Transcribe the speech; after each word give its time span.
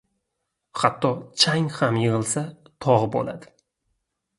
•Hatto 0.79 1.11
chang 1.43 1.69
ham 1.77 2.03
yig‘ilsa 2.05 2.45
tog‘ 2.87 3.09
bo‘ladi. 3.19 3.57